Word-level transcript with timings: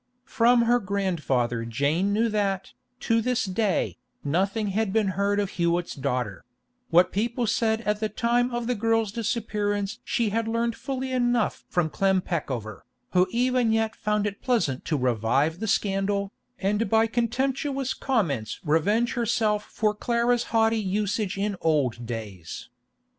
From 0.25 0.63
her 0.63 0.79
grandfather 0.79 1.63
Jane 1.63 2.11
knew 2.11 2.27
that, 2.29 2.73
to 3.01 3.21
this 3.21 3.45
day, 3.45 3.99
nothing 4.23 4.69
had 4.69 4.91
been 4.91 5.09
heard 5.09 5.39
of 5.39 5.51
Hewett's 5.51 5.93
daughter; 5.93 6.43
what 6.89 7.11
people 7.11 7.45
said 7.45 7.81
at 7.81 7.99
the 7.99 8.09
time 8.09 8.49
of 8.49 8.65
the 8.65 8.73
girl's 8.73 9.11
disappearance 9.11 9.99
she 10.03 10.29
had 10.29 10.47
learned 10.47 10.75
fully 10.75 11.11
enough 11.11 11.65
from 11.69 11.91
Clem 11.91 12.19
Peckover, 12.19 12.81
who 13.11 13.27
even 13.29 13.71
yet 13.71 13.95
found 13.95 14.25
it 14.25 14.41
pleasant 14.41 14.85
to 14.85 14.97
revive 14.97 15.59
the 15.59 15.67
scandal, 15.67 16.31
and 16.57 16.89
by 16.89 17.05
contemptuous 17.05 17.93
comments 17.93 18.59
revenge 18.65 19.13
herself 19.13 19.65
for 19.65 19.93
Clara's 19.93 20.45
haughty 20.45 20.79
usage 20.81 21.37
in 21.37 21.55
old 21.61 22.07
days. 22.07 22.69